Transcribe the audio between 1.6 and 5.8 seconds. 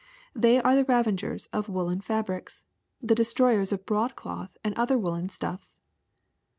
woolen fabrics, the de stroyers of broadcloth and other woolen stuffs.''